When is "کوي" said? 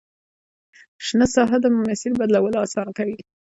2.97-3.17